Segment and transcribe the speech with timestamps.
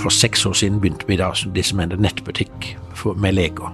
[0.00, 3.70] for seks år siden begynte vi da det som heter nettbutikk for, med leker.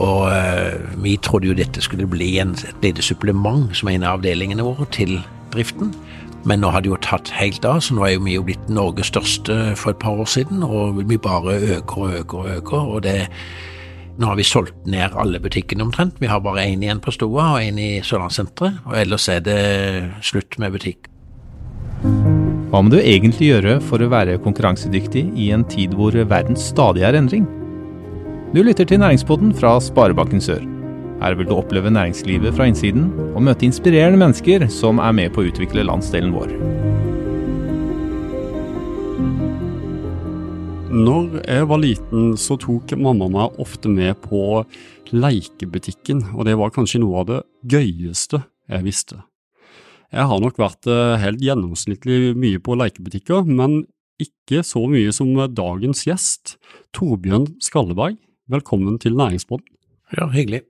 [0.00, 4.20] Og uh, vi trodde jo dette skulle bli en, et lite supplement som en av
[4.20, 5.18] avdelingene våre til
[5.52, 5.92] driften.
[6.48, 8.72] Men nå har det jo tatt helt av, så nå er jo vi jo blitt
[8.72, 12.88] Norges største for et par år siden, og vi bare øker og øker og øker.
[12.96, 13.28] og det
[14.18, 16.20] nå har vi solgt ned alle butikkene omtrent.
[16.20, 18.82] Vi har bare én igjen på Stoa og én i Sørlandssenteret.
[18.84, 19.62] Og ellers er det
[20.20, 21.11] slutt med butikk.
[22.72, 27.02] Hva må du egentlig gjøre for å være konkurransedyktig i en tid hvor verden stadig
[27.04, 27.44] er endring?
[28.56, 30.62] Du lytter til Næringspodden fra Sparebanken Sør.
[31.20, 35.42] Her vil du oppleve næringslivet fra innsiden, og møte inspirerende mennesker som er med på
[35.42, 36.54] å utvikle landsdelen vår.
[40.96, 44.62] Når jeg var liten, så tok mamma meg ofte med på
[45.12, 47.42] leikebutikken, og det var kanskje noe av det
[47.76, 48.40] gøyeste
[48.72, 49.20] jeg visste.
[50.12, 53.86] Jeg har nok vært eh, helt gjennomsnittlig mye på lekebutikker, men
[54.20, 56.58] ikke så mye som dagens gjest,
[56.92, 58.18] Torbjørn Skalleberg.
[58.52, 59.64] Velkommen til Næringsbånd.
[60.12, 60.66] Ja, hyggelig.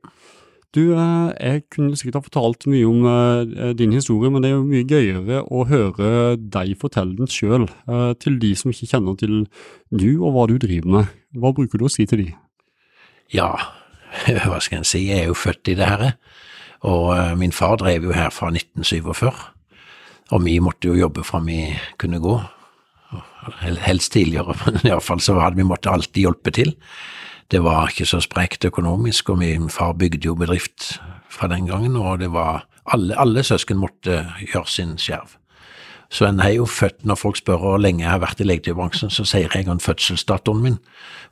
[0.72, 4.54] Du, eh, jeg kunne sikkert ha fortalt mye om eh, din historie, men det er
[4.60, 7.66] jo mye gøyere å høre deg fortelle den sjøl,
[8.22, 9.36] til de som ikke kjenner til
[9.90, 11.18] du og hva du driver med.
[11.34, 12.30] Hva bruker du å si til de?
[13.34, 13.50] Ja,
[14.46, 16.12] hva skal en si, jeg er jo født i det her.
[16.82, 19.30] Og min far drev jo her fra 1947,
[20.32, 22.40] og vi måtte jo jobbe fra vi kunne gå.
[23.84, 26.74] Helst tidligere, men iallfall så hadde vi måttet alltid hjelpe til.
[27.52, 30.96] Det var ikke så sprekt økonomisk, og min far bygde jo bedrift
[31.30, 35.36] fra den gangen, og det var alle, alle søsken måtte gjøre sin skjerv.
[36.12, 39.10] Så en er jo født, når folk spør hvor lenge jeg har vært i legetøybransjen,
[39.10, 40.78] så sier jeg en fødselsdatoen min,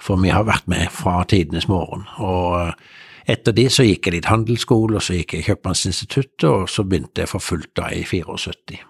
[0.00, 2.06] for vi har vært med fra tidenes morgen.
[2.16, 2.72] Og
[3.30, 7.24] etter det så gikk jeg litt handelsskole, og så gikk jeg Kjøpmannsinstituttet, og så begynte
[7.24, 8.80] jeg for fullt da i 74.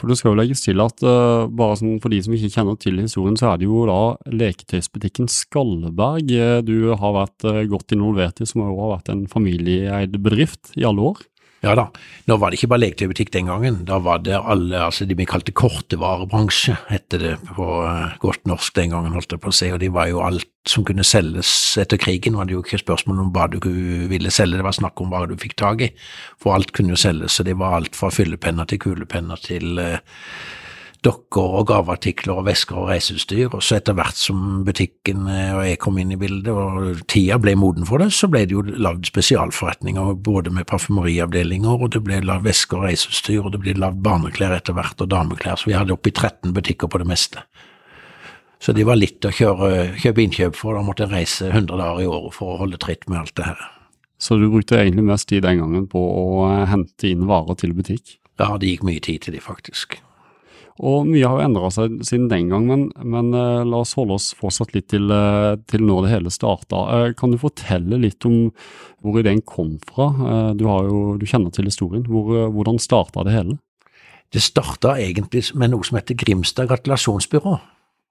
[0.00, 2.78] For det skal jo legges til at uh, bare sånn for de som ikke kjenner
[2.80, 3.98] til historien, så er det jo da
[4.32, 6.30] leketøysbutikken Skalleberg
[6.64, 10.86] du har vært uh, godt involvert i, som også har vært en familieeid bedrift i
[10.88, 11.20] alle år?
[11.60, 11.90] Ja da,
[12.24, 13.82] nå var det ikke bare leketøybutikk den gangen.
[13.88, 18.78] Da var det alle, altså de vi kalte kortevarebransje, het det på uh, godt norsk
[18.78, 21.50] den gangen, holdt jeg på å si, og det var jo alt som kunne selges
[21.80, 22.38] etter krigen.
[22.40, 23.60] var det jo ikke spørsmål om hva du
[24.08, 25.90] ville selge, det var snakk om hva du fikk tak i,
[26.40, 30.00] for alt kunne jo selges, så det var alt fra fyllepenner til kulepenner til uh,
[31.04, 35.64] dokker og gaveartikler og vesker og reiseutstyr, og så etter hvert som butikken eh, og
[35.64, 38.64] jeg kom inn i bildet og tida ble moden for det, så ble det jo
[38.68, 43.78] lagd spesialforretninger både med parfymeriavdelinger, og det ble lagd vesker og reiseutstyr, og det ble
[43.80, 47.44] lagd barneklær etter hvert og dameklær, så vi hadde oppi 13 butikker på det meste.
[48.60, 52.02] Så det var litt å kjøre, kjøpe innkjøp for, da måtte jeg reise 100 dager
[52.04, 53.62] i året for å holde tritt med alt det her.
[54.20, 57.72] Så du brukte egentlig mest tid den gangen på å eh, hente inn varer til
[57.72, 58.18] butikk?
[58.36, 59.96] Ja, det gikk mye tid til de, faktisk.
[60.80, 64.16] Og mye har jo endra seg siden den gang, men, men uh, la oss holde
[64.16, 66.84] oss fortsatt litt til, uh, til når det hele starta.
[66.88, 68.48] Uh, kan du fortelle litt om
[69.04, 70.08] hvor ideen kom fra?
[70.56, 72.04] Du, jo, du, kjenner til historien.
[72.08, 73.58] Hvor, hvordan starta det hele?
[74.32, 77.54] Det starta egentlig med noe som heter Grimstad gratulasjonsbyrå.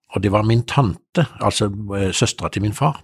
[0.09, 1.69] Og det var min tante, altså
[2.17, 3.03] søstera til min far.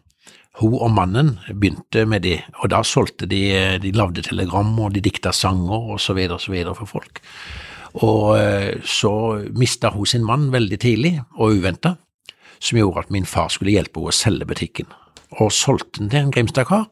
[0.57, 3.43] Hun og mannen begynte med det, og da solgte de
[3.83, 7.21] De lagde telegram, og de dikta sanger og så videre og så videre for folk.
[8.03, 9.13] Og eh, så
[9.55, 11.95] mista hun sin mann veldig tidlig og uventa,
[12.59, 14.91] som gjorde at min far skulle hjelpe henne å selge butikken.
[15.39, 16.89] Og solgte den til en Grimstad-kar.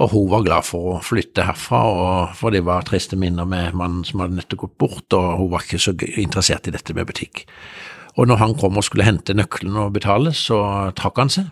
[0.00, 1.80] Og hun var glad for å flytte herfra,
[2.38, 5.66] for det var triste minner med mannen som hadde nettopp gått bort, og hun var
[5.66, 5.92] ikke så
[6.22, 7.44] interessert i dette med butikk.
[8.16, 10.62] Og når han kom og skulle hente nøkkelen og betale, så
[10.96, 11.50] trakk han seg.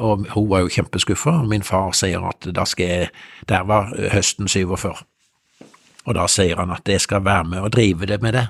[0.00, 1.42] Og hun var jo kjempeskuffa.
[1.50, 3.10] Min far sier at da skal jeg
[3.48, 4.94] Der var høsten 47.
[6.10, 8.48] Og da sier han at jeg skal være med og drive det med det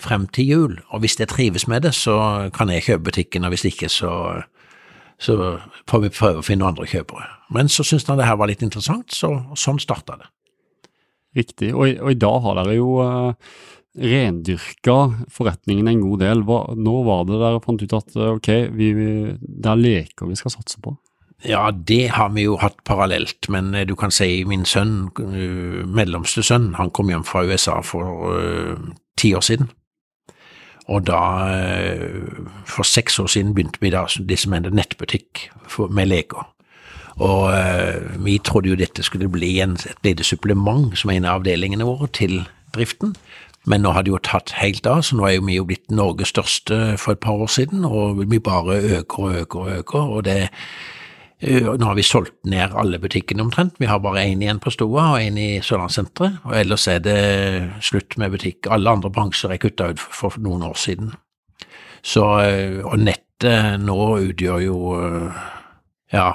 [0.00, 2.14] frem til jul, og hvis jeg trives med det, så
[2.56, 4.12] kan jeg kjøpe butikken, og hvis ikke, så,
[5.20, 5.34] så
[5.90, 7.26] får vi prøve å finne andre kjøpere.
[7.52, 10.30] Men så syntes han det her var litt interessant, så sånn starta det.
[11.36, 13.52] Riktig, og, og, i dag har dere jo uh,
[14.00, 14.96] rendyrka
[15.30, 16.46] forretningen en god del.
[16.48, 20.40] Hva, når var det dere fant ut at ok, vi, vi, det er leker vi
[20.40, 20.96] skal satse på?
[21.44, 25.80] Ja, det har vi jo hatt parallelt, men eh, du kan si min sønn, eh,
[25.88, 28.76] mellomste sønn, han kom hjem fra USA for uh,
[29.16, 29.70] ti år siden.
[30.90, 31.20] Og da,
[32.66, 36.48] for seks år siden, begynte vi da det som heter nettbutikk for, med leker.
[37.22, 37.52] Og
[38.24, 42.08] vi trodde jo dette skulle bli en, et lite supplement som en av avdelingene våre
[42.16, 42.40] til
[42.74, 43.14] driften.
[43.70, 45.94] Men nå har det jo tatt helt av, så nå er jo vi jo blitt
[45.94, 50.16] Norges største for et par år siden, og vi bare øker og øker og øker.
[50.16, 50.99] og det Eh,
[51.40, 55.06] nå har vi solgt ned alle butikkene omtrent, vi har bare én igjen på Stoa
[55.14, 57.20] og én i Sørlandssenteret, og ellers er det
[57.80, 58.68] slutt med butikk.
[58.68, 61.14] Alle andre bransjer er kutta ut for noen år siden.
[62.02, 65.44] Så, eh, og nettet nå utgjør jo eh,
[66.12, 66.28] ja,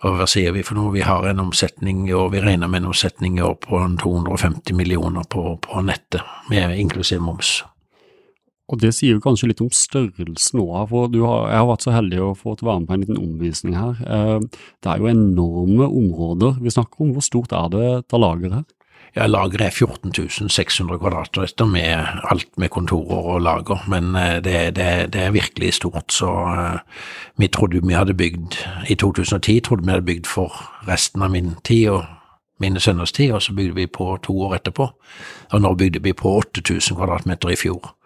[0.00, 0.94] hva sier vi for noe?
[0.94, 4.72] Vi har en omsetning i år, vi regner med en omsetning i år på 250
[4.76, 7.58] millioner på, på nettet, med inklusiv moms.
[8.70, 10.88] Og Det sier jo kanskje litt om størrelsen òg.
[10.88, 13.74] for har, Jeg har vært så heldig å få være med på en liten omvisning
[13.74, 13.96] her.
[14.06, 14.40] Eh,
[14.82, 17.12] det er jo enorme områder vi snakker om.
[17.12, 18.64] Hvor stort er det til lager her?
[19.16, 25.12] Ja, Lageret er 14.600 kvadratmeter med alt med kontorer og lager, men eh, det, det,
[25.12, 26.12] det er virkelig stort.
[26.12, 26.78] Så uh,
[27.36, 28.54] vi trodde vi hadde bygd
[28.88, 30.54] I 2010 trodde vi hadde bygd for
[30.86, 32.04] resten av min tid og
[32.60, 34.90] mine sønners tid, og så bygde vi på to år etterpå.
[35.52, 37.96] Og nå bygde vi på 8000 kvadratmeter i fjor.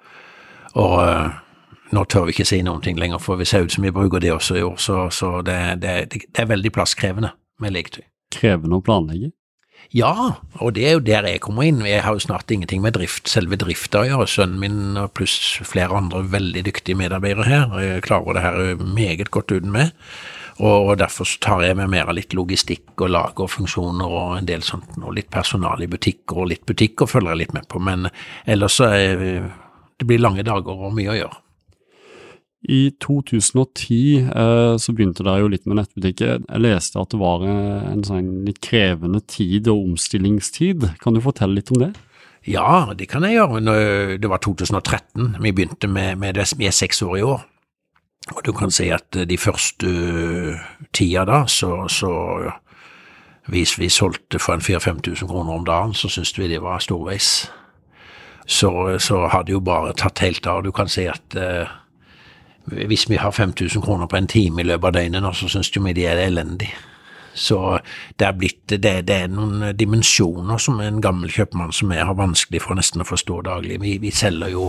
[0.80, 1.30] Og uh,
[1.94, 4.22] nå tør vi ikke si noen ting lenger, for vi ser ut som vi bruker
[4.22, 8.04] det også i år, så, så det, det, det er veldig plasskrevende med leketøy.
[8.34, 9.30] Krevende å planlegge?
[9.92, 11.82] Ja, og det er jo der jeg kommer inn.
[11.86, 14.28] Jeg har jo snart ingenting med drift, selve drifta å gjøre.
[14.30, 15.36] Sønnen min pluss
[15.66, 19.92] flere andre veldig dyktige medarbeidere her jeg klarer det her meget godt uten meg.
[20.64, 24.94] Og derfor tar jeg med mer av litt logistikk og lager og en del sånt,
[25.02, 27.82] og litt personal i butikker og litt butikker følger jeg litt med på.
[27.82, 28.08] Men
[28.46, 29.50] ellers så er
[30.00, 31.40] det blir lange dager og mye å gjøre.
[32.64, 36.46] I 2010 eh, så begynte dere jo litt med nettbutikker.
[36.48, 40.88] Jeg leste at det var en sånn litt krevende tid og omstillingstid.
[41.02, 41.92] Kan du fortelle litt om det?
[42.48, 44.16] Ja, det kan jeg gjøre.
[44.20, 46.48] Det var 2013 vi begynte med, med det.
[46.56, 47.44] Vi er seks år i år.
[48.32, 50.60] Og du kan si at de første uh,
[50.96, 52.12] tida da, så, så
[53.52, 57.50] hvis vi solgte for en 4000-5000 kroner om dagen, så syntes vi det var storveis.
[58.46, 60.62] Så, så har det jo bare tatt helt av.
[60.64, 61.70] Du kan si at eh,
[62.88, 65.72] hvis vi har 5000 kroner på en time i løpet av døgnet nå, så syns
[65.76, 66.70] vi de er elendig.
[67.34, 67.78] Så
[68.16, 72.14] det er blitt det, det, er noen dimensjoner som en gammel kjøpmann som jeg har
[72.18, 73.80] vanskelig for nesten å forstå daglig.
[73.82, 74.68] Vi, vi selger jo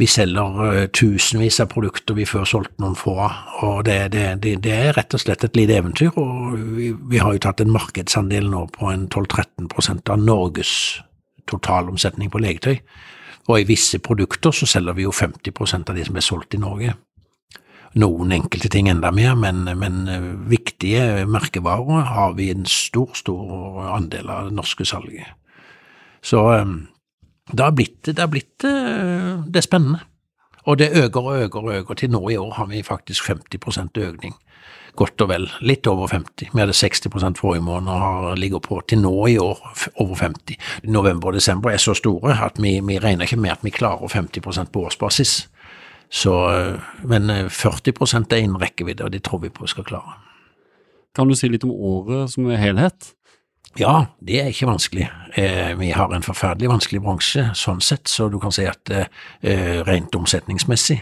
[0.00, 4.24] vi selger uh, tusenvis av produkter vi før solgte noen få av, og det, det,
[4.64, 6.16] det, er rett og slett et lite eventyr.
[6.16, 10.72] og vi, vi, har jo tatt en markedsandel nå på en 12-13% av Norges
[11.50, 12.76] totalomsetning på legetøy.
[13.50, 16.60] Og i visse produkter så selger vi jo 50% av de som er solgt i
[16.62, 16.94] Norge.
[17.98, 23.82] Noen enkelte ting enda mer, men, men eh, viktige merkevarer har vi en stor, stor
[23.92, 25.34] andel av det norske salget.
[26.24, 26.72] Så eh,
[27.52, 30.00] det har blitt, det, har blitt, eh, det er spennende.
[30.64, 31.98] Og det øker og øker og øker.
[31.98, 34.34] Til nå i år har vi faktisk 50% økning
[34.96, 36.50] godt og vel, litt over 50.
[36.52, 39.60] Vi hadde 60% forrige måned og har, ligger på til nå i år
[40.02, 40.58] over 50.
[40.84, 44.08] November og desember er så store at vi, vi regner ikke med at vi klarer
[44.08, 45.48] 50 på årsbasis.
[46.12, 46.32] Så,
[47.08, 50.18] men 40% er innen rekkevidde, og det tror vi på vi skal klare.
[51.16, 53.14] Kan du si litt om året som helhet?
[53.80, 55.06] Ja, det er ikke vanskelig.
[55.40, 59.80] Eh, vi har en forferdelig vanskelig bransje sånn sett, så du kan si at eh,
[59.88, 60.98] rent omsetningsmessig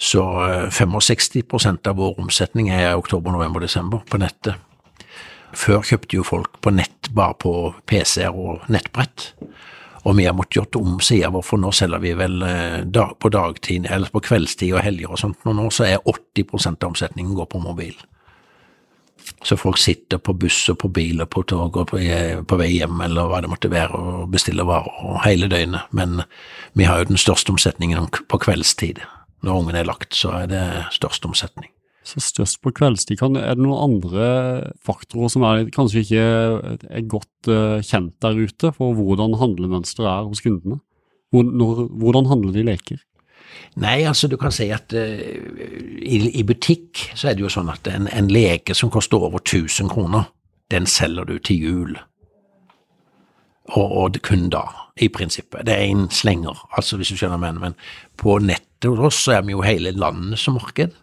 [0.00, 0.24] så
[0.70, 4.56] 65 eh, av vår omsetning er oktober, november, desember på nettet.
[5.52, 7.52] Før kjøpte jo folk på nett bare på
[7.90, 9.32] PC-er og nettbrett.
[10.08, 12.38] Og vi har måttet gjort om sida vår, for nå selger vi vel
[12.88, 15.42] dag, på dagtid, eller på kveldstid og helger og sånt.
[15.44, 17.98] Og nå så er 80% av omsetningen går på mobil.
[19.44, 22.56] Så folk sitter på buss og på bil og på tog og på, eh, på
[22.56, 25.92] vei hjem eller hva det måtte være og bestiller varer hele døgnet.
[25.92, 26.22] Men
[26.72, 29.00] vi har jo den største omsetningen på kveldstid
[29.44, 30.64] når ungen er lagt, så er det
[30.96, 31.70] størst omsetning.
[32.06, 33.20] Så størst på kveldstid.
[33.20, 34.26] Er det noen andre
[34.84, 36.24] faktorer som er, kanskje ikke
[36.88, 40.80] er godt uh, kjent der ute for hvordan handlemønsteret er hos kundene?
[41.30, 43.02] Hvordan handler de leker?
[43.78, 45.20] Nei, altså du kan si at uh,
[46.00, 49.44] i, i, butikk så er det jo sånn at en, en leke som koster over
[49.44, 50.30] 1000 kroner,
[50.72, 51.98] den selger du til jul.
[53.76, 54.64] Og, og kun da,
[55.00, 55.64] i prinsippet.
[55.66, 57.60] Det er en slenger, altså hvis du skjønner mener.
[57.60, 57.78] Men
[58.20, 60.94] på nettet hos oss så er vi jo hele landet som marked.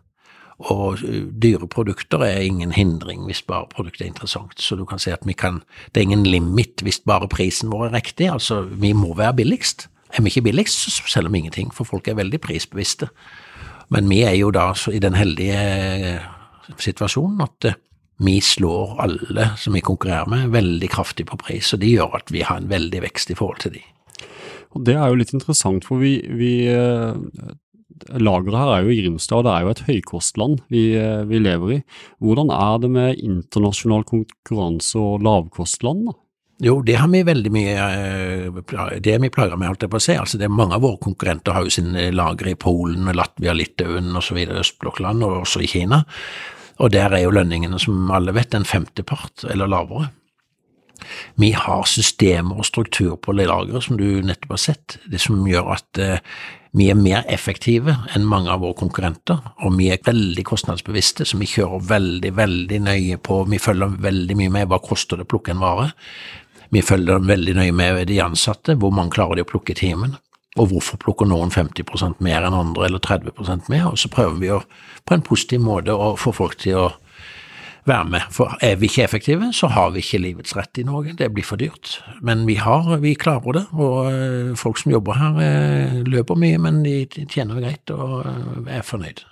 [0.58, 4.58] Og eh, dyre produkter er ingen hindring hvis bare produktet er interessant.
[4.62, 5.62] Så du kan si at vi kan,
[5.94, 8.32] det er ingen limit hvis bare prisen vår er riktig.
[8.34, 9.88] Altså, vi må være billigst.
[10.16, 13.10] Er vi ikke billigst, så selger vi ingenting, for folk er veldig prisbevisste.
[13.94, 16.26] Men vi er jo da i den heldige eh,
[16.80, 17.78] situasjonen at eh,
[18.24, 22.34] vi slår alle som vi konkurrerer med, veldig kraftig på pris, og det gjør at
[22.34, 23.86] vi har en veldig vekst i forhold til de.
[24.76, 26.52] Og Det er jo litt interessant, for vi, vi
[28.06, 31.42] lageret her er jo i Grimstad, og det er jo et høykostland vi, eh, vi,
[31.42, 31.82] lever i.
[32.24, 36.08] Hvordan er det med internasjonal konkurranse og lavkostland?
[36.10, 36.18] da?
[36.68, 40.00] Jo, det har vi veldig mye eh, Det er vi plaga med, holdt jeg på
[40.00, 40.18] å si.
[40.18, 44.16] Altså, det er Mange av våre konkurrenter har jo sine lagre i Polen, Latvia, Litauen
[44.18, 46.04] osv., østblokkland, og også i Kina.
[46.78, 50.12] Og der er jo lønningene, som alle vet, en femtepart eller lavere.
[51.36, 55.76] Vi har systemer og struktur på lageret, som du nettopp har sett, det som gjør
[55.78, 56.24] at eh,
[56.78, 61.38] Vi er mer effektive enn mange av våre konkurrenter, og vi er veldig kostnadsbevisste, så
[61.40, 65.32] vi kjører veldig, veldig nøye på Vi følger veldig mye med hva koster det å
[65.32, 65.88] plukke en vare.
[66.70, 70.18] Vi følger veldig nøye med de ansatte, hvor mange klarer de å plukke timen,
[70.58, 74.54] og hvorfor plukker noen 50% mer enn andre, eller 30% mer, og så prøver vi
[74.54, 74.62] å,
[75.06, 76.88] på en positiv måte å få folk til å
[77.88, 78.28] være med.
[78.36, 81.16] For er vi ikke effektive, så har vi ikke livets rett i Norge.
[81.18, 81.98] Det blir for dyrt.
[82.26, 86.60] Men vi har, vi klarer det, og eh, folk som jobber her eh, løper mye,
[86.62, 87.00] men de
[87.32, 89.24] tjener greit og eh, er fornøyd.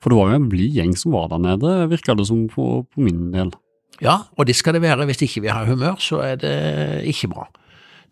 [0.00, 2.84] For det var jo en blid gjeng som var der nede, virka det som på,
[2.86, 3.54] på min del.
[4.04, 5.06] Ja, og det skal det være.
[5.08, 6.56] Hvis ikke vi har humør, så er det
[7.08, 7.48] ikke bra.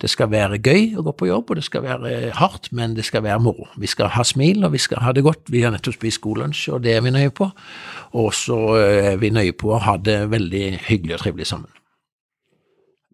[0.03, 3.07] Det skal være gøy å gå på jobb, og det skal være hardt, men det
[3.07, 3.69] skal være moro.
[3.81, 5.47] Vi skal ha smil, og vi skal ha det godt.
[5.53, 7.49] Vi har nettopp spist god lunsj, og det er vi nøye på.
[8.19, 11.71] Og så eh, er vi nøye på å ha det veldig hyggelig og trivelig sammen.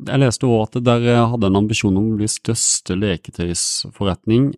[0.01, 4.55] Jeg leste også at dere hadde en ambisjon om å bli største leketøysforretning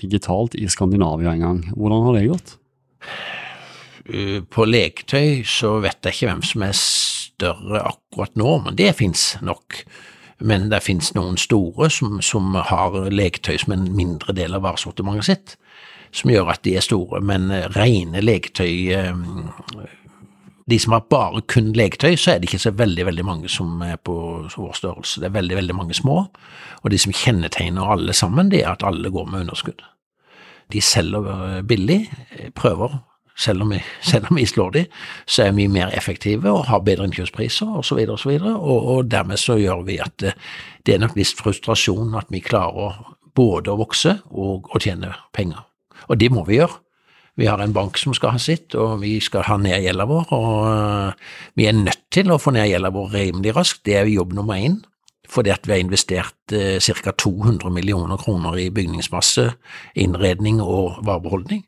[0.00, 1.60] digitalt i Skandinavia en gang.
[1.76, 2.56] Hvordan har det gått?
[4.06, 8.94] Eh, på leketøy så vet jeg ikke hvem som er større akkurat nå, men det
[9.00, 9.82] fins nok
[10.38, 15.28] men det finnes noen store som, som har leketøy som en mindre del av varesortimentet
[15.28, 15.54] sitt,
[16.12, 17.22] som gjør at de er store.
[17.24, 19.14] Men eh, rene leketøy eh,
[20.66, 23.82] De som har bare kun leketøy, så er det ikke så veldig veldig mange som
[23.86, 24.16] er på
[24.50, 25.20] vår størrelse.
[25.22, 26.24] Det er veldig veldig mange små,
[26.82, 29.84] og de som kjennetegner alle sammen, det er at alle går med underskudd.
[30.74, 32.00] De selger eh, billig,
[32.58, 32.98] prøver
[33.36, 34.84] selv om, vi, selv om vi slår de,
[35.28, 38.00] så er vi mer effektive og har bedre innkjøpspriser osv.
[38.08, 40.32] Og, videre, og, og dermed så gjør vi at det,
[40.86, 42.96] det er nok viss frustrasjon at vi klarer
[43.36, 45.66] både å vokse og å tjene penger.
[46.08, 46.80] Og det må vi gjøre.
[47.36, 50.30] Vi har en bank som skal ha sitt, og vi skal ha ned gjelda vår.
[50.32, 54.32] og Vi er nødt til å få ned gjelda vår rimelig raskt, det er jobb
[54.38, 54.80] nummer én.
[55.28, 57.12] Fordi at vi har investert eh, ca.
[57.12, 59.50] 200 millioner kroner i bygningsmasse,
[59.98, 61.64] innredning og varebeholdning.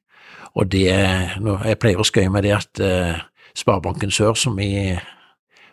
[0.58, 3.20] Og det, Jeg pleier å skøye med det at uh,
[3.54, 4.96] Sparebanken Sør, som vi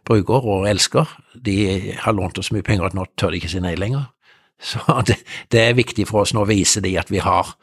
[0.06, 3.62] bruker og elsker, de har lånt oss mye penger at nå tør de ikke si
[3.64, 4.12] nei lenger.
[4.62, 5.18] Så det,
[5.52, 7.56] det er viktig for oss nå å vise de at vi har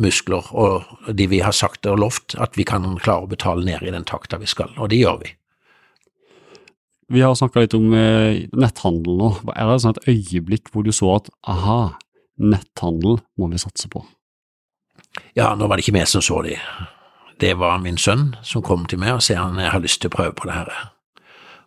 [0.00, 3.84] muskler, og de vi har sagt og lovt, at vi kan klare å betale ned
[3.84, 5.30] i den takta vi skal, og det gjør vi.
[7.14, 9.28] Vi har snakka litt om eh, netthandel nå.
[9.52, 11.94] Er det sånn et øyeblikk hvor du så at aha,
[12.40, 14.02] netthandel må vi satse på?
[15.34, 16.56] Ja, nå var det ikke vi som så de.
[17.40, 20.12] Det var min sønn som kom til meg og sa han jeg har lyst til
[20.12, 20.72] å prøve på det her.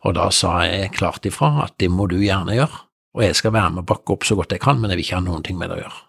[0.08, 2.84] Og da sa jeg klart ifra at det må du gjerne gjøre,
[3.18, 5.08] og jeg skal være med og bakke opp så godt jeg kan, men jeg vil
[5.08, 6.04] ikke ha noen ting med det å gjøre.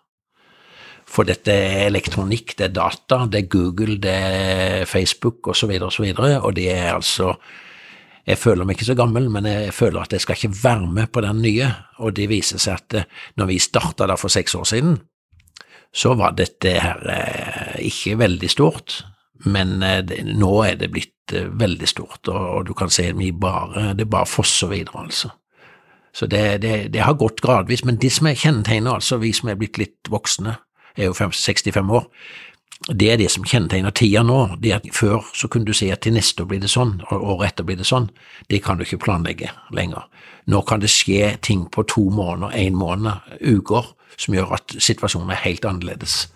[1.09, 5.89] For dette er elektronikk, det er data, det er Google, det er Facebook osv., og,
[5.95, 7.33] så videre, og det er altså
[8.29, 11.09] jeg føler meg ikke så gammel, men jeg føler at jeg skal ikke være med
[11.09, 11.69] på den nye,
[12.05, 13.07] og det viser seg at eh,
[13.41, 14.99] når vi starta da for seks år siden,
[15.95, 19.03] så var dette her eh, ikke veldig stort,
[19.49, 23.93] men eh, nå er det blitt eh, veldig stort, og, du kan se vi bare,
[23.99, 25.33] det bare fosser videre, altså.
[26.13, 29.51] Så det, det, det, har gått gradvis, men de som er kjennetegner, altså vi som
[29.53, 30.57] er blitt litt voksne,
[30.99, 32.09] er jo 65 år,
[32.89, 34.57] det er det som kjennetegner tida nå.
[34.63, 37.25] det at Før så kunne du si at til neste år blir det sånn, og
[37.35, 38.09] året etter blir det sånn.
[38.49, 40.07] Det kan du ikke planlegge lenger.
[40.47, 45.33] Nå kan det skje ting på to måneder, én måned, uker, som gjør at situasjonen
[45.35, 46.27] er helt annerledes.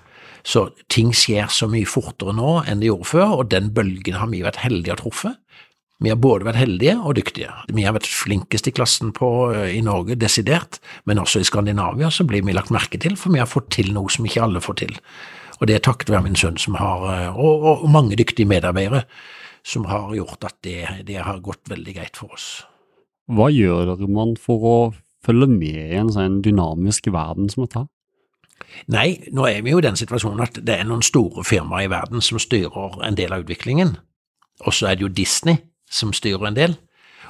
[0.42, 4.30] Så ting skjer så mye fortere nå enn det gjorde før, og den bølgen har
[4.32, 5.36] vi vært heldige å ha.
[6.02, 7.52] Vi har både vært heldige og dyktige.
[7.70, 12.10] Vi har vært flinkest i klassen på, eh, i Norge, desidert, men også i Skandinavia
[12.10, 14.60] så blir vi lagt merke til, for vi har fått til noe som ikke alle
[14.60, 14.98] får til.
[15.60, 19.04] Og det er takket være min sønn som har, eh, og, og mange dyktige medarbeidere
[19.62, 22.64] som har gjort at det, det har gått veldig greit for oss.
[23.30, 24.76] Hva gjør man for å
[25.26, 27.86] følge med i en sånn dynamisk verden som dette?
[28.92, 31.92] Nei, nå er vi jo i den situasjonen at det er noen store firmaer i
[31.92, 33.96] verden som styrer en del av utviklingen,
[34.62, 35.60] og så er det jo Disney
[35.92, 36.78] som styrer en del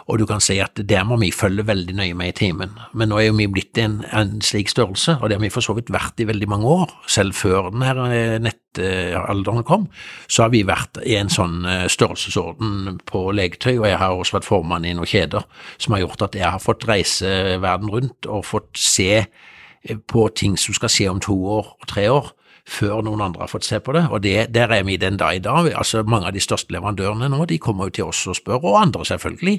[0.07, 2.75] og du kan si at der må vi følge veldig nøye med i timen.
[2.95, 5.65] Men nå er jo vi blitt en, en slik størrelse, og det har vi for
[5.65, 6.93] så vidt vært i veldig mange år.
[7.11, 9.89] Selv før denne eh, nettalderen kom,
[10.27, 14.39] så har vi vært i en sånn eh, størrelsesorden på leketøy, og jeg har også
[14.41, 15.47] vært formann i noen kjeder
[15.79, 20.29] som har gjort at jeg har fått reise verden rundt og fått se eh, på
[20.39, 22.33] ting som skal skje om to år og tre år
[22.69, 25.37] før noen andre har fått se på det, og det, der er vi den dag
[25.37, 25.73] i dag.
[25.75, 28.79] Altså Mange av de største leverandørene nå de kommer jo til oss og spør, og
[28.81, 29.57] andre selvfølgelig,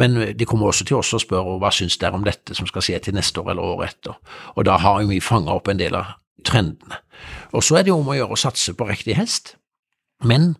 [0.00, 2.84] men de kommer også til oss og spør hva syns dere om dette som skal
[2.84, 4.16] skje til neste år eller året etter.
[4.56, 7.02] Og da har vi fanga opp en del av trendene.
[7.52, 9.56] Og så er det jo om å gjøre å satse på riktig hest,
[10.24, 10.54] men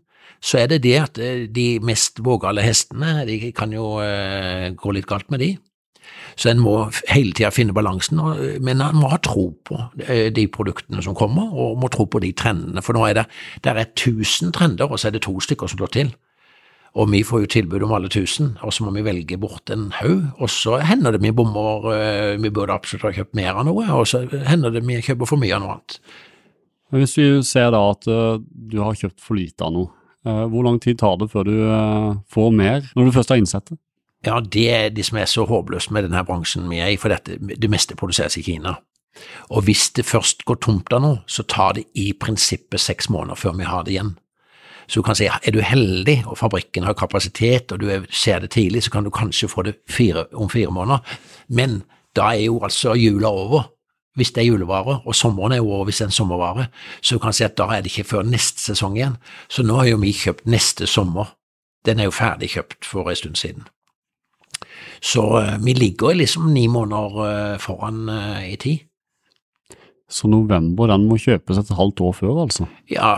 [0.44, 4.92] så er det det at eh, de mest vågale hestene, de kan jo uh, gå
[4.92, 5.54] litt galt med de.
[6.36, 6.74] Så en må
[7.08, 8.20] hele tida finne balansen,
[8.60, 12.20] men en må ha tro på eh, de produktene som kommer, og må tro på
[12.20, 12.84] de trendene.
[12.84, 13.24] For nå er det,
[13.64, 16.12] der er 1000 trender, og så er det to stykker som slår til.
[16.96, 19.88] Og vi får jo tilbud om alle tusen, og så må vi velge bort en
[19.96, 20.28] haug.
[20.36, 23.88] Og så hender det vi bommer, eh, vi burde absolutt ha kjøpt mer av noe,
[23.96, 26.00] og så hender det vi kjøper for mye av noe annet.
[26.96, 29.90] Hvis vi ser da at uh, du har kjøpt for lite av noe,
[30.22, 31.58] hvor lang tid tar det før du
[32.34, 33.76] får mer, når du først har innsett det?
[34.26, 37.12] Ja, det er det som er så håpløst med denne bransjen vi er i, for
[37.14, 38.74] dette, det meste produseres i Kina.
[39.54, 43.38] Og hvis det først går tomt av noe, så tar det i prinsippet seks måneder
[43.38, 44.16] før vi har det igjen.
[44.86, 48.52] Så du kan si, er du heldig og fabrikken har kapasitet og du ser det
[48.54, 51.16] tidlig, så kan du kanskje få det fire, om fire måneder.
[51.48, 51.82] Men
[52.16, 53.70] da er jo altså jula over,
[54.16, 56.66] hvis det er julevare, og sommeren er jo over hvis det er en sommervare.
[57.02, 59.18] Så du kan si at da er det ikke før neste sesong igjen.
[59.48, 61.34] Så nå har jo vi kjøpt neste sommer.
[61.86, 63.66] Den er jo ferdig kjøpt for en stund siden.
[65.00, 68.86] Så uh, vi ligger liksom ni måneder uh, foran uh, i tid.
[70.08, 72.68] Så november den må kjøpes et halvt år før, altså?
[72.90, 73.16] Ja,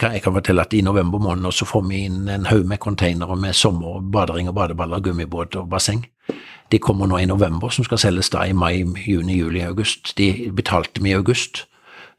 [0.00, 2.80] kan, jeg kan fortelle at i november måned så får vi inn en haug med
[2.80, 6.06] containere med sommer, badering og badeballer, gummibåt og basseng.
[6.72, 10.14] De kommer nå i november, som skal selges da i mai, juni, juli, august.
[10.16, 11.66] De betalte vi i august,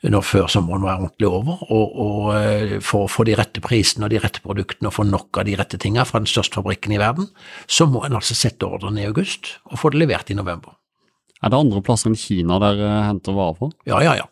[0.06, 1.63] når før sommeren var ordentlig over.
[1.74, 5.08] Og, og eh, for å få de rette prisene og de rette produktene og få
[5.08, 7.30] nok av de rette tingene fra den største fabrikken i verden,
[7.66, 10.77] så må en altså sette ordren i august og få det levert i november.
[11.42, 13.74] Er det andre plasser enn Kina dere henter varer fra?
[13.89, 14.30] Ja, ja, ja.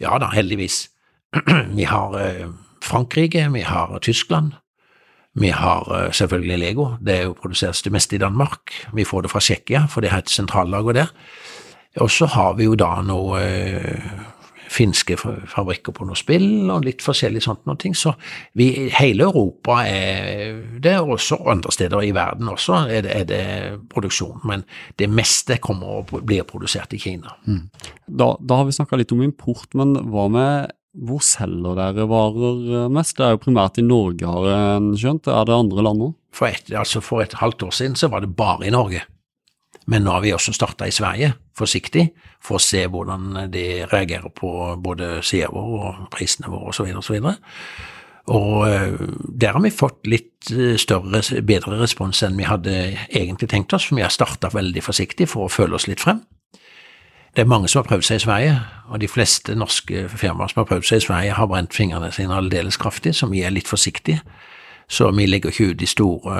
[0.00, 0.86] Ja da, heldigvis.
[1.78, 2.46] vi har eh,
[2.84, 4.54] Frankrike, vi har Tyskland.
[5.36, 8.72] Vi har eh, selvfølgelig Lego, det er jo produseres det meste i Danmark.
[8.96, 11.12] Vi får det fra Tsjekkia, for det har et sentrallager der.
[12.00, 14.08] Og så har vi jo da noe eh,
[14.76, 17.96] finske fabrikker på noe spill og litt forskjellig sånt noe ting.
[17.96, 18.12] Så
[18.58, 23.28] vi, hele Europa er det, og også andre steder i verden også er det, er
[23.30, 23.44] det
[23.92, 24.40] produksjon.
[24.48, 24.66] Men
[25.00, 27.36] det meste kommer og blir produsert i Kina.
[27.46, 27.62] Mm.
[28.06, 32.86] Da, da, har vi snakka litt om import, men hva med hvor selger dere varer
[32.92, 33.18] mest?
[33.18, 35.28] Det er jo primært i Norge, har en skjønt.
[35.28, 36.14] Er det andre land òg?
[36.36, 39.02] For, altså for et halvt år siden så var det bare i Norge.
[39.86, 42.08] Men nå har vi også starta i Sverige, forsiktig,
[42.42, 44.50] for å se hvordan de reagerer på
[44.82, 46.90] både sida vår og prisene våre osv.
[46.90, 47.36] videre.
[47.36, 47.94] Og
[48.26, 48.66] og
[49.38, 52.72] der har vi fått litt eh, større, bedre respons enn vi hadde
[53.06, 56.24] egentlig tenkt oss, for vi har starta veldig forsiktig for å føle oss litt frem.
[57.36, 58.56] Det er mange som har prøvd seg i Sverige,
[58.90, 62.34] og de fleste norske firmaer som har prøvd seg i Sverige, har brent fingrene sine
[62.34, 64.24] aldeles kraftig, så vi er litt forsiktige.
[64.88, 66.36] Så vi legger ikke ut de store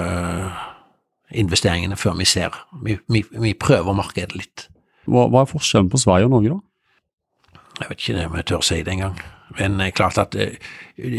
[1.35, 2.55] investeringene før vi ser.
[2.85, 4.67] Vi, vi, vi prøver markedet litt.
[5.07, 7.61] Hva, hva, er forskjellen på Sverige og Norge, da?
[7.81, 9.19] Jeg vet ikke om jeg tør si det engang.
[9.59, 10.57] Men det er klart at uh,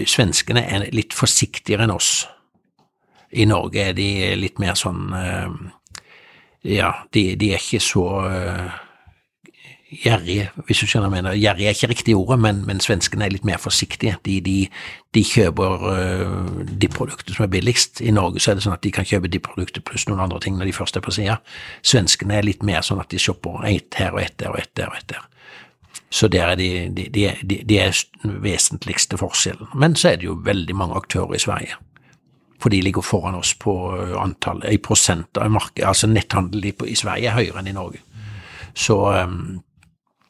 [0.10, 2.26] svenskene er litt forsiktigere enn oss.
[3.32, 5.52] I Norge er de litt mer sånn uh,
[6.68, 8.78] Ja, de, de, er ikke så uh,
[9.88, 11.38] gjerrige, hvis du skjønner hva jeg mener.
[11.40, 14.18] Gjerrige er ikke riktig ordet, men, men svenskene er litt mer forsiktige.
[14.26, 14.58] De, de,
[15.16, 18.02] de kjøper uh, de produktene som er billigst.
[18.04, 20.42] I Norge så er det sånn at de kan kjøpe de produktene pluss noen andre
[20.44, 21.40] ting når de først er på sida.
[21.88, 24.74] Svenskene er litt mer sånn at de shopper ett her og ett der og ett
[24.76, 25.26] der og ett der.
[26.10, 27.96] Så der er de, de, de, de er
[28.44, 29.72] vesentligste forskjellen.
[29.76, 31.80] Men så er det jo veldig mange aktører i Sverige.
[32.64, 33.74] For de ligger foran oss på
[34.18, 35.88] antallet, i prosent av markedet.
[35.88, 38.02] Altså netthandel i, Sverige er høyere enn i Norge.
[38.78, 39.60] Så um,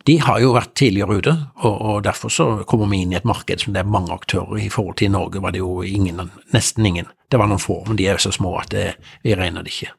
[0.08, 3.28] de har jo vært tidligere ute, og, og, derfor så kommer vi inn i et
[3.28, 4.70] marked som det er mange aktører i.
[4.72, 7.10] forhold til Norge var det jo ingen, nesten ingen.
[7.28, 8.86] Det var noen få, men de er så små at det,
[9.24, 9.92] vi regner det ikke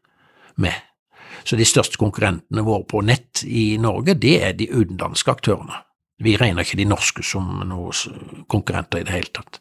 [0.64, 0.84] med.
[1.44, 5.84] Så de største konkurrentene våre på nett i Norge, det er de utenlandske aktørene.
[6.24, 9.60] Vi regner ikke de norske som noen konkurrenter i det hele tatt.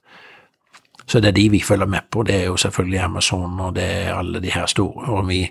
[1.08, 2.24] Så det er de vi følger med på.
[2.28, 5.12] Det er jo selvfølgelig Amazon og det er alle de her store.
[5.12, 5.46] og vi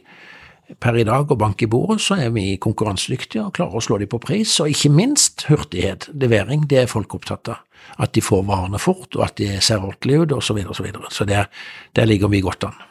[0.82, 4.00] Per i dag og banke i bordet så er vi konkurransedyktige og klarer å slå
[4.02, 7.62] dem på pris, og ikke minst hurtighet, levering, det er folk opptatt av.
[8.02, 10.48] At de får varene fort, og at de ser ordentlige ut, osv.
[10.50, 11.46] Så, videre, og så, så der,
[11.94, 12.82] der ligger vi godt an.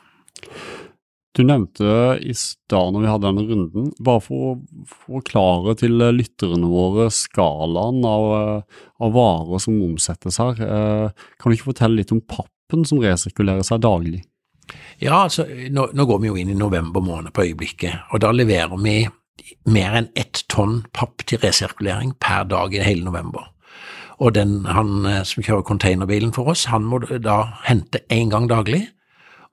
[1.35, 6.69] Du nevnte i stad når vi hadde denne runden, bare for å forklare til lytterne
[6.71, 8.27] våre skalaen av,
[9.03, 10.61] av, varer som omsettes her.
[10.63, 14.23] Eh, kan du ikke fortelle litt om pappen som resirkulerer seg daglig?
[15.01, 18.31] Ja, altså, nå, nå, går vi jo inn i november måned på øyeblikket, og da
[18.31, 19.01] leverer vi
[19.69, 23.51] mer enn ett tonn papp til resirkulering per dag i hele november.
[24.23, 28.47] Og den, han eh, som kjører containerbilen for oss, han må da hente én gang
[28.49, 28.85] daglig,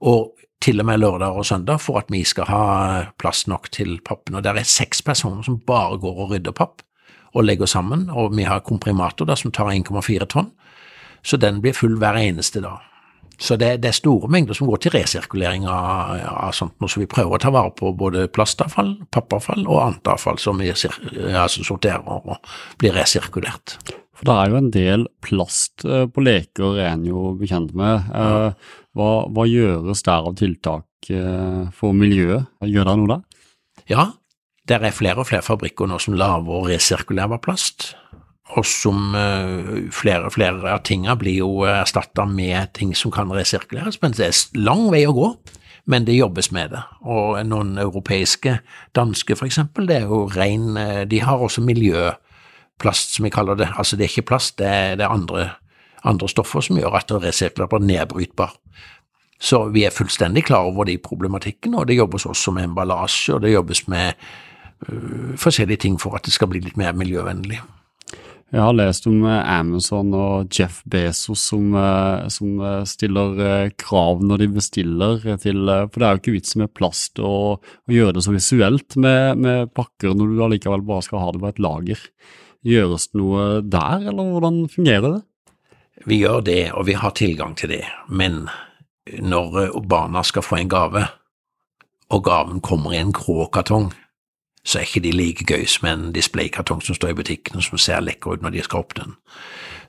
[0.01, 2.64] og til og med lørdag og søndag for at vi skal ha
[3.18, 4.37] plass nok til pappen.
[4.38, 6.85] Og det er seks personer som bare går og rydder papp
[7.35, 10.53] og legger sammen, og vi har komprimator da som tar 1,4 tonn,
[11.22, 12.92] så den blir full hver eneste dag.
[13.43, 17.09] Så det, det, er store mengder som går til resirkulering av, av sånt, så vi
[17.11, 22.07] prøver å ta vare på både plastavfall, pappavfall og annet avfall som vi altså sorterer
[22.07, 22.37] og
[22.79, 23.81] blir resirkulert.
[24.15, 28.13] For det er jo en del plast eh, på leker, er en jo bekjent med.
[28.15, 32.47] Eh, hva, hva gjøres der av tiltak eh, for miljøet?
[32.63, 33.49] Gjør dere noe der?
[33.91, 34.05] Ja,
[34.71, 37.97] det er flere og flere fabrikker nå som lager resirkulerbar plast
[38.51, 43.31] og som uh, flere og flere av tingene blir jo erstatta med ting som kan
[43.33, 45.29] resirkuleres, men det er lang vei å gå.
[45.85, 48.61] Men det jobbes med det, og noen europeiske,
[48.95, 53.59] danske for eksempel, det er jo ren eh, De har også miljøplast, som vi kaller
[53.59, 53.69] det.
[53.75, 55.49] Altså det er ikke plast, det er, det er andre,
[56.07, 58.55] andre, stoffer som gjør at det er resirkulerbar, nedbrytbar.
[59.43, 63.43] Så vi er fullstendig klar over de problematikken, og det jobbes også med emballasje, og
[63.43, 64.15] det jobbes med
[64.87, 67.59] uh, forskjellige ting for at det skal bli litt mer miljøvennlig.
[68.53, 74.21] Jeg har lest om eh, Amazon og Jeff Bezos som, eh, som eh, stiller krav
[74.21, 78.19] når de bestiller til For det er jo ikke vits med plast og, og gjøre
[78.19, 81.62] det så visuelt med, med, pakker når du allikevel bare skal ha det på et
[81.65, 82.05] lager.
[82.69, 85.23] Gjøres det noe der, eller hvordan fungerer det?
[86.05, 87.83] Vi gjør det, og vi har tilgang til det.
[88.12, 88.45] Men
[89.17, 91.07] når barna skal få en gave,
[92.12, 93.91] og gaven kommer i en grå kartong,
[94.64, 97.81] så er ikke de like gøy som en displaykartong som står i butikken og som
[97.83, 99.16] ser lekker ut når de skal åpne den.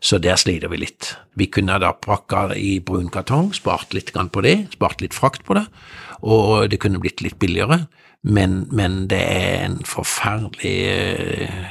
[0.03, 1.13] Så der sliter vi litt.
[1.39, 5.55] Vi kunne da pakka i brun kartong, spart litt på det, spart litt frakt på
[5.55, 5.63] det,
[6.21, 7.87] og det kunne blitt litt billigere,
[8.23, 10.87] men, men det er en forferdelig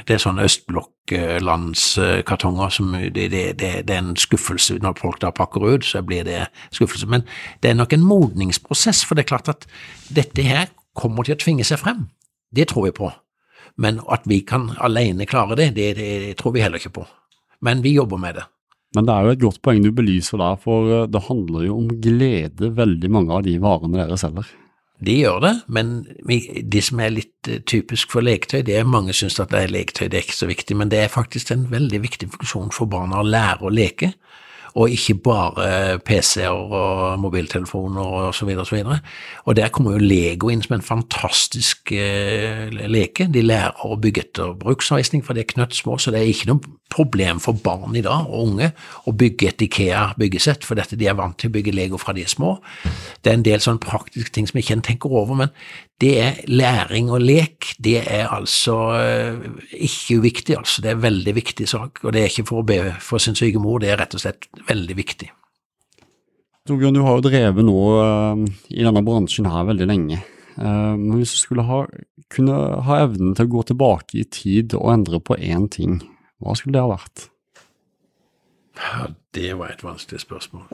[0.05, 5.31] Det er sånne østblokklandskartonger som det, det, det, det, er en skuffelse når folk da
[5.33, 7.07] pakker ut, så blir det skuffelse.
[7.09, 7.21] Men
[7.63, 9.65] det er nok en modningsprosess, for det er klart at
[10.13, 12.05] dette her kommer til å tvinge seg frem.
[12.53, 13.11] Det tror vi på.
[13.81, 17.05] Men at vi kan alene klare det, det, det tror vi heller ikke på.
[17.65, 18.47] Men vi jobber med det.
[18.93, 21.79] Men det er jo et godt poeng du belyser der, for eh, det handler jo
[21.79, 24.51] om glede, veldig mange av de varene dere selger.
[25.03, 25.93] De gjør det, men
[26.71, 29.73] det som er litt eh, typisk for leketøy, det er mange syns at det er
[29.73, 32.91] leketøy, det er ikke så viktig, men det er faktisk en veldig viktig funksjon for
[32.91, 34.13] barna å lære å leke
[34.73, 38.99] og ikke bare PC-er og mobiltelefoner og så videre og så videre.
[39.45, 43.27] Og der kommer jo Lego inn som en fantastisk eh, leke.
[43.29, 46.49] De lærer å bygge etter bruksanvisning, for de er knøtt små, så det er ikke
[46.49, 48.71] noe problem for barn i dag og unge
[49.09, 52.25] å bygge et Ikea-byggesett, for dette de er vant til å bygge Lego fra de
[52.25, 52.55] er små.
[53.21, 55.53] Det er en del sånne praktiske ting som ikke en tenker over, men
[56.03, 57.73] det er læring og lek.
[57.83, 59.45] Det er altså eh,
[59.87, 60.83] ikke uviktig, altså.
[60.83, 62.03] Det er en veldig viktig sak.
[62.03, 64.23] Og det er ikke for å be for sin syke mor, det er rett og
[64.23, 65.29] slett veldig viktig.
[66.67, 70.21] Torbjørn, du har jo drevet nå uh, i denne bransjen her veldig lenge.
[70.55, 71.81] Uh, men hvis du skulle ha,
[72.31, 75.99] kunne ha evnen til å gå tilbake i tid og endre på én ting,
[76.43, 77.27] hva skulle det ha vært?
[78.79, 80.67] Ja, det var et vanskelig spørsmål.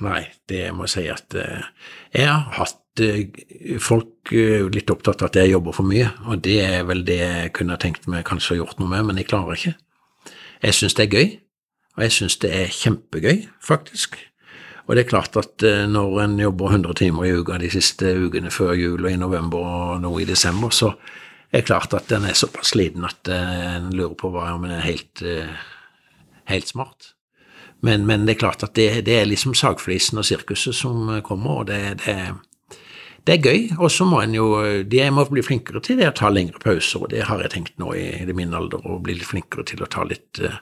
[0.00, 1.66] Nei, det må jeg si at uh,
[2.16, 6.40] jeg har hatt uh, Folk uh, litt opptatt av at jeg jobber for mye, og
[6.46, 9.28] det er vel det jeg kunne tenkt meg kanskje å gjort noe med, men jeg
[9.30, 9.76] klarer ikke.
[10.64, 11.30] Jeg syns det er gøy,
[11.96, 14.18] og jeg syns det er kjempegøy, faktisk.
[14.88, 18.50] Og det er klart at når en jobber 100 timer i uka de siste ukene
[18.50, 20.90] før jul og i november og nå i desember, så
[21.52, 24.74] er det klart at en er såpass sliten at en lurer på hva om en
[24.74, 25.22] er helt,
[26.50, 27.12] helt smart.
[27.80, 31.62] Men, men, det er klart at det, det er liksom sagflisen og sirkuset som kommer,
[31.62, 32.16] og det, det,
[33.24, 33.68] det er gøy.
[33.78, 34.50] Og så må en jo
[34.84, 37.78] Det må bli flinkere til, det å ta lengre pauser, og det har jeg tenkt
[37.80, 40.60] nå i, i min alder, å bli litt flinkere til å ta litt, eh,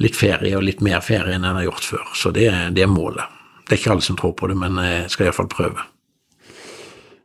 [0.00, 2.08] litt, ferie, og litt mer ferie enn jeg har gjort før.
[2.16, 3.36] Så det, er målet.
[3.68, 5.86] Det er ikke alle som tror på det, men jeg skal iallfall prøve.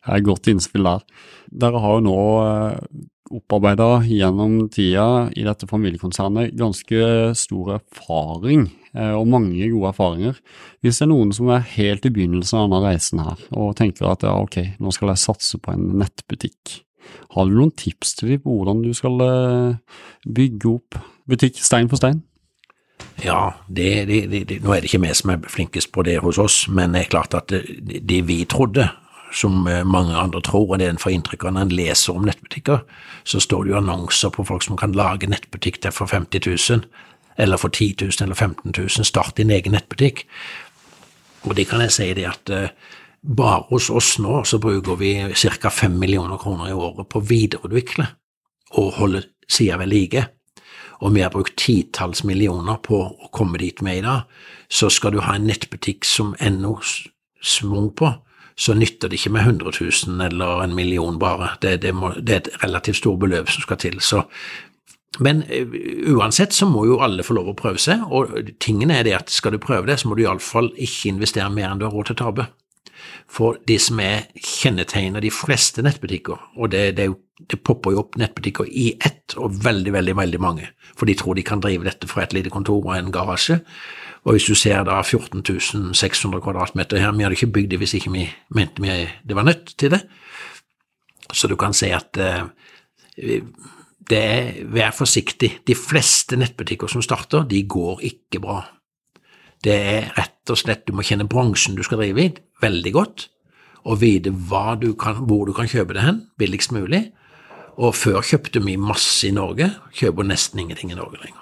[0.04, 1.04] Det er godt innspill der.
[1.64, 8.83] Dere har jo nå eh, opparbeida gjennom tida i dette familiekonsernet ganske stor erfaring, eh,
[8.94, 10.40] og mange gode erfaringer.
[10.86, 14.12] Hvis det er noen som er helt i begynnelsen av denne reisen her, og tenker
[14.12, 16.84] at ja, ok, nå skal jeg satse på en nettbutikk,
[17.34, 19.98] har du noen tips til dem på hvordan du skal eh,
[20.30, 22.22] bygge opp butikk stein for stein?
[23.24, 26.40] Ja, det, det, det, nå er det ikke vi som er flinkest på det hos
[26.42, 28.88] oss, men det er klart at det, vi trodde
[29.34, 32.28] som eh, mange andre tror, og det en får inntrykk av når en leser om
[32.28, 32.84] nettbutikker,
[33.26, 36.86] så står det jo annonser på folk som kan lage nettbutikk der for 50 000,
[37.38, 40.26] eller for 10 000 eller 15 000, start din egen nettbutikk.
[41.44, 42.70] Og det kan jeg si det at uh,
[43.24, 45.70] bare hos oss nå så bruker vi ca.
[45.70, 48.08] 5 millioner kroner i året på å videreutvikle
[48.80, 50.26] og holde sida ved like.
[51.04, 54.28] Og vi har brukt titalls millioner på å komme dit vi er i dag.
[54.70, 56.78] Så skal du ha en nettbutikk som ennå
[57.44, 58.14] svung på,
[58.56, 61.56] så nytter det ikke med 100 000 eller en million bare.
[61.62, 64.00] Det, det, må, det er et relativt stort beløp som skal til.
[64.00, 64.24] Så
[65.22, 65.68] Men eh,
[66.10, 69.34] uansett så må jo alle få lov å prøve seg, og tingene er det at
[69.34, 72.10] skal du prøve det, så må du iallfall ikke investere mer enn du har råd
[72.10, 72.48] til å tape.
[73.30, 77.10] For det som er kjennetegnet de fleste nettbutikker, og det, det,
[77.50, 81.38] det, popper jo opp nettbutikker i ett, og veldig, veldig, veldig mange, for de tror
[81.38, 83.60] de kan drive dette fra et lite kontor og en garasje.
[84.24, 88.14] Og hvis du ser da 14.600 kvadratmeter her, vi hadde ikke bygd det hvis ikke
[88.14, 90.04] vi mente vi det var nødt til det,
[91.34, 92.46] så du kan si at eh,
[94.10, 95.50] det er, vær forsiktig.
[95.68, 98.62] De fleste nettbutikker som starter, de går ikke bra.
[99.64, 103.28] Det er rett og slett, du må kjenne bransjen du skal drive i veldig godt,
[103.88, 104.32] og vite
[104.80, 107.12] du kan, hvor du kan kjøpe det hen, billigst mulig.
[107.78, 111.40] Og før kjøpte vi masse i Norge, kjøper nesten ingenting i Norge lenger.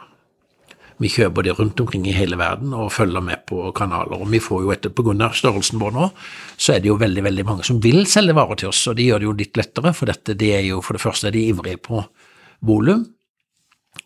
[1.02, 4.22] Vi kjøper det rundt omkring i hele verden og følger med på kanaler.
[4.22, 6.10] Og vi får jo etter, av størrelsen vår nå,
[6.58, 9.08] så er det jo veldig veldig mange som vil selge varer til oss, og de
[9.10, 11.48] gjør det jo litt lettere, for dette, de er jo for det første er de
[11.50, 12.04] ivrige på
[12.66, 13.06] volum,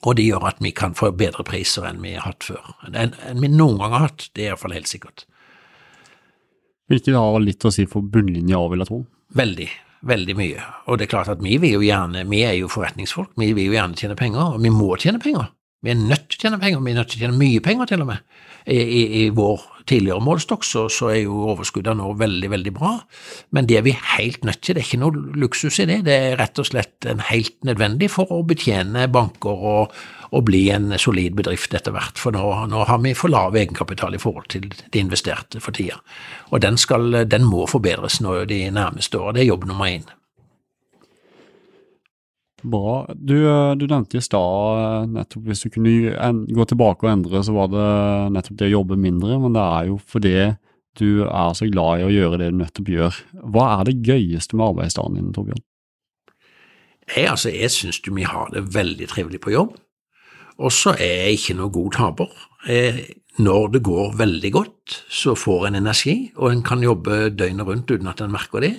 [0.06, 2.76] og det gjør at vi kan få bedre priser enn vi har hatt før.
[2.92, 5.26] Enn, enn vi noen gang har hatt, det er iallfall helt sikkert.
[6.90, 9.02] Hvilket har litt å si for bunnlinja òg, vil jeg tro?
[9.38, 9.70] Veldig.
[10.06, 10.66] Veldig mye.
[10.86, 13.72] Og det er klart at vi vil jo gjerne, vi er jo forretningsfolk, vi vil
[13.72, 15.50] jo gjerne tjene penger, og vi må tjene penger.
[15.86, 17.90] Vi er nødt til å tjene penger, vi er nødt til å tjene mye penger
[17.90, 18.38] til og med.
[18.66, 22.94] I, i, i vår tidligere målestokk så, så, er jo overskuddene nå veldig, veldig bra,
[23.56, 24.76] men det er vi helt nødt til.
[24.76, 28.32] Det er ikke noe luksus i det, det er rett og slett helt nødvendig for
[28.34, 29.96] å betjene banker og,
[30.32, 32.20] og bli en solid bedrift etter hvert.
[32.22, 36.02] For nå, nå, har vi for lav egenkapital i forhold til de investerte for tida.
[36.52, 39.40] Og den, skal, den må forbedres nå de nærmeste årene.
[39.40, 40.08] Det er jobb nummer én.
[42.66, 43.06] Bra.
[43.14, 47.44] Du, eh, du nevnte i stad eh, nettopp hvis du kunne gå tilbake og endre,
[47.46, 47.88] så var det
[48.34, 50.36] nettopp det å jobbe mindre, men det er jo fordi
[50.96, 53.22] du er så glad i å gjøre det du nettopp gjør.
[53.54, 55.64] Hva er det gøyeste med arbeidsdagen din, Torbjørn?
[57.12, 59.76] Jeg, altså, jeg syns vi har det veldig trivelig på jobb,
[60.56, 62.32] og så er jeg ikke noe god taper.
[62.66, 63.06] Jeg,
[63.46, 67.92] når det går veldig godt, så får en energi, og en kan jobbe døgnet rundt
[67.92, 68.74] uten at en merker det.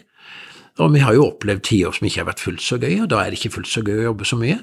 [0.76, 3.22] Og vi har jo opplevd tiår som ikke har vært fullt så gøy, og da
[3.22, 4.58] er det ikke fullt så gøy å jobbe så mye.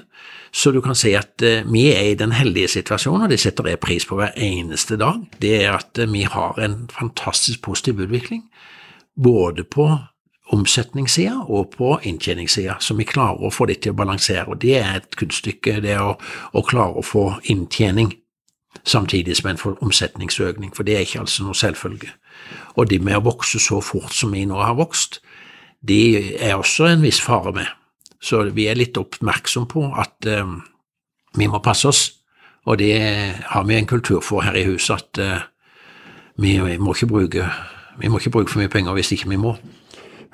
[0.54, 3.66] Så du kan si at uh, vi er i den heldige situasjonen, og det setter
[3.66, 8.04] jeg pris på hver eneste dag, det er at uh, vi har en fantastisk positiv
[8.06, 8.44] utvikling,
[9.18, 9.88] både på
[10.54, 14.46] omsetningssida og på inntjeningssida, så vi klarer å få det til å balansere.
[14.52, 16.14] og Det er et kunststykke, det å,
[16.52, 18.12] å klare å få inntjening
[18.84, 22.12] samtidig som en får omsetningsøkning, for det er ikke altså noe selvfølge.
[22.76, 25.22] Og det med å vokse så fort som vi nå har vokst,
[25.84, 26.00] de
[26.40, 27.68] er også en viss fare med.
[28.24, 30.54] Så vi er litt oppmerksom på at eh,
[31.36, 32.04] vi må passe oss,
[32.64, 32.94] og det
[33.50, 35.46] har vi en kultur for her i huset, at eh,
[36.40, 37.48] vi, vi, må bruke,
[38.00, 39.56] vi, må ikke bruke, for mye penger hvis ikke vi må.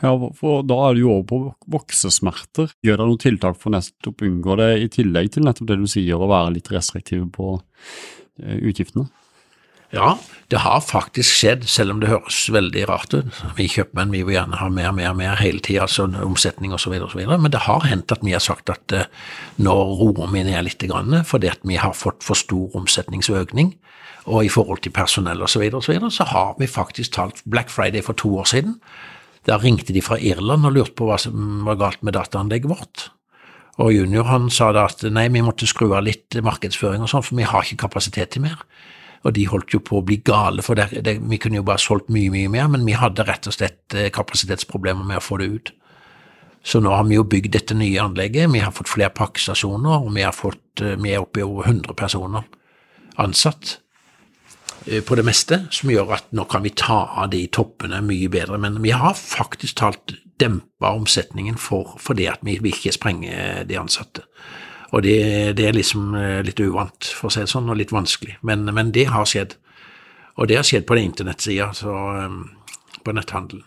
[0.01, 1.39] Ja, for Da er det jo over på
[1.75, 2.71] voksesmerter.
[2.81, 5.89] Gjør dere noen tiltak for nettopp å unngå det, i tillegg til nettopp det du
[5.91, 9.11] sier, å være litt restriktiv på uh, utgiftene?
[9.91, 10.19] Ja,
[10.51, 13.41] det har faktisk skjedd, selv om det høres veldig rart ut.
[13.59, 17.23] Vi kjøpmenn vi vil gjerne ha mer, mer, mer hele tida, altså omsetning osv., osv.
[17.27, 19.07] Men det har hendt at vi har sagt at uh,
[19.59, 23.75] nå roer vi ned litt, grann, fordi at vi har fått for stor omsetningsøkning.
[24.31, 27.17] Og i forhold til personell osv., så, videre, og så, videre, så har vi faktisk
[27.19, 28.79] talt Black Friday for to år siden.
[29.49, 33.09] Da ringte de fra Irland og lurte på hva som var galt med dataanlegget vårt.
[33.81, 37.27] Og junior han sa da at nei, vi måtte skru av litt markedsføring og sånn,
[37.27, 38.67] for vi har ikke kapasitet til mer
[39.21, 41.83] og de holdt jo på å bli gale, for det, det, vi kunne jo bare
[41.83, 45.41] solgt mye, mye mer, men vi hadde rett og slett eh, kapasitetsproblemer med å få
[45.43, 45.73] det ut.
[46.65, 50.17] Så nå har vi jo bygd dette nye anlegget, vi har fått flere pakkestasjoner, og
[50.17, 52.49] vi, fått, eh, vi er oppe i over 100 personer
[53.21, 53.77] ansatt
[54.87, 58.33] eh, på det meste, som gjør at nå kan vi ta av de toppene mye
[58.33, 58.57] bedre.
[58.63, 63.77] Men vi har faktisk talt dempa omsetningen for, fordi at vi, vil ikke sprenger de
[63.77, 64.25] ansatte.
[64.91, 65.19] Og det,
[65.59, 68.41] det, er liksom eh, litt uvant, for å si det sånn, og litt vanskelig.
[68.47, 69.57] Men, men det har skjedd.
[70.41, 71.93] Og det har skjedd på den internettsida, så
[72.27, 72.41] um,
[73.05, 73.67] på netthandelen.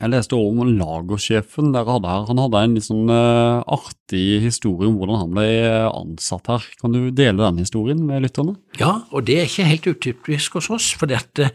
[0.00, 2.22] Jeg leste om lagersjefen dere hadde her.
[2.30, 5.48] Han hadde en litt sånn uh, artig historie om hvordan han ble
[5.90, 6.68] ansatt her.
[6.80, 8.56] Kan du dele den historien med lytterne?
[8.80, 10.88] Ja, og det er ikke helt utypisk hos oss.
[10.96, 11.50] For dette,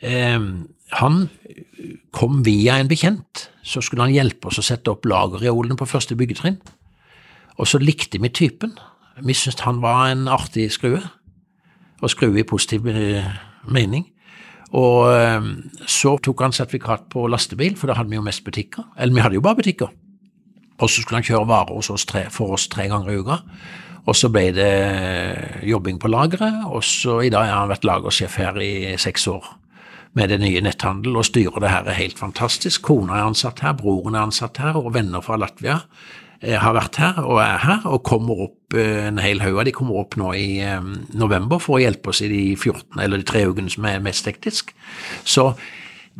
[0.00, 1.18] han
[2.16, 3.50] kom via en bekjent.
[3.60, 6.56] Så skulle han hjelpe oss å sette opp lagerreolene på første byggetrinn.
[7.60, 8.72] Og så likte vi typen.
[9.20, 11.02] Vi syntes han var en artig skrue,
[12.00, 13.26] og skrue i positiv eh,
[13.68, 14.06] mening.
[14.72, 15.50] Og eh,
[15.84, 18.88] så tok han sertifikat på lastebil, for da hadde vi jo mest butikker.
[18.96, 19.92] Eller vi hadde jo bare butikker.
[20.80, 23.40] Og så skulle han kjøre varer hos oss tre, for oss tre ganger i uka.
[24.08, 27.84] Og så ble det eh, jobbing på lageret, og så i dag har han vært
[27.84, 29.56] lagersjef her i seks år
[30.16, 32.82] med det nye netthandel og styrer det her er helt fantastisk.
[32.88, 35.76] Kona er ansatt her, broren er ansatt her, og venner fra Latvia
[36.40, 39.74] har vært her og er her, og kommer opp eh, en hel haug av de
[39.76, 40.86] kommer opp nå i eh,
[41.20, 44.28] november for å hjelpe oss i de 14 eller de tre ukene som er mest
[44.28, 44.72] hektisk.
[45.24, 45.50] Så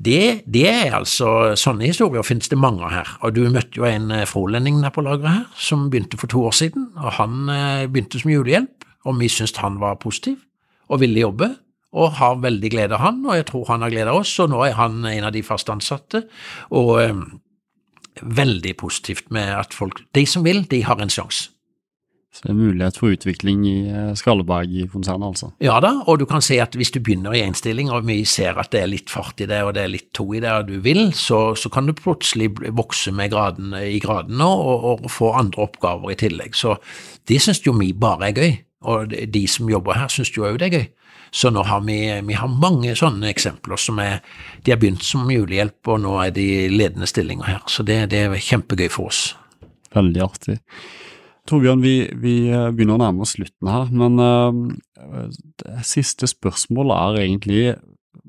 [0.00, 3.08] det, det, er altså Sånne historier finnes det mange av her.
[3.26, 6.54] Og Du møtte jo en frolending der på lageret her, som begynte for to år
[6.56, 6.86] siden.
[6.94, 7.50] og Han
[7.90, 10.38] begynte som julehjelp, og vi syntes han var positiv
[10.90, 11.50] og ville jobbe
[11.90, 14.52] og har veldig glede av han, og jeg tror han har glede av oss, og
[14.52, 16.22] nå er han en av de fast ansatte.
[16.76, 17.22] Og eh,
[18.22, 21.50] veldig positivt med at folk, de som vil, de har en sjanse.
[22.30, 25.48] Så det er mulighet for utvikling i eh, Skalleberg-konsernet, altså?
[25.58, 28.20] Ja da, og du kan se at hvis du begynner i én stilling, og vi
[28.28, 30.52] ser at det er litt fart i det, og det er litt to i det,
[30.54, 35.10] og du vil, så, så kan du plutselig vokse med graden, i gradene og, og,
[35.10, 36.54] få andre oppgaver i tillegg.
[36.54, 36.76] Så
[37.26, 38.54] det syns jo vi bare er gøy,
[38.86, 40.88] og de som jobber her syns jo òg det er gøy.
[41.30, 44.18] Så nå har vi, vi har mange sånne eksempler som er
[44.64, 47.62] De har begynt som julehjelp, og nå er de ledende stillinger her.
[47.70, 49.22] Så det, det er kjempegøy for oss.
[49.94, 50.58] Veldig artig.
[51.48, 52.34] Torbjørn, vi, vi
[52.74, 55.30] begynner å nærme oss slutten her, men uh,
[55.62, 57.62] det siste spørsmålet er egentlig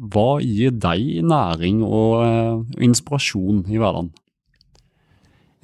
[0.02, 4.14] hva gir deg næring og uh, inspirasjon i hverdagen?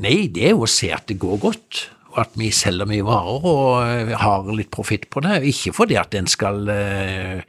[0.03, 3.45] Nei, det er jo å se at det går godt at vi selger mye varer
[3.51, 5.41] og har litt profitt på det.
[5.51, 7.43] Ikke fordi at en skal eh,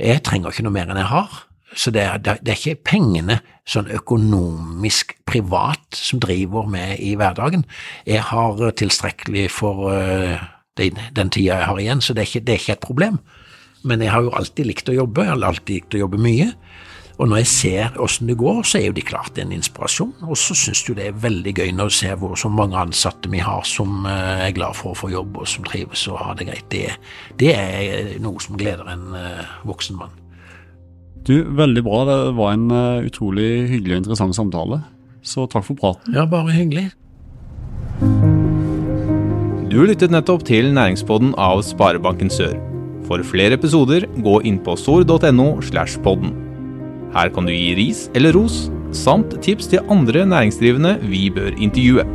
[0.00, 1.40] Jeg trenger ikke noe mer enn jeg har.
[1.76, 7.62] Så det er, det er ikke pengene sånn økonomisk privat som driver med i hverdagen.
[8.08, 10.40] Jeg har tilstrekkelig for eh,
[10.80, 13.20] den, den tida jeg har igjen, så det er, ikke, det er ikke et problem.
[13.86, 16.50] Men jeg har jo alltid likt å jobbe, jeg har alltid likt å jobbe mye.
[17.20, 20.14] Og når jeg ser åssen det går, så er jo de klart en inspirasjon.
[20.24, 23.28] Og så syns du det er veldig gøy når du ser hvor så mange ansatte
[23.28, 26.40] vi har som eh, er glad for å få jobb, og som trives og har
[26.40, 26.64] det greit.
[26.72, 26.86] Det,
[27.42, 30.16] det er noe som gleder en uh, voksen mann.
[31.28, 32.02] Du, veldig bra.
[32.08, 34.80] Det var en uh, utrolig hyggelig og interessant samtale.
[35.20, 36.16] Så takk for praten.
[36.16, 36.88] Ja, bare hyggelig.
[39.70, 42.56] Du lyttet nettopp til Næringspodden av Sparebanken Sør.
[43.04, 46.49] For flere episoder, gå inn på sor.no slash podden.
[47.10, 52.06] Her kan du gi ris eller ros, samt tips til andre næringsdrivende vi bør intervjue.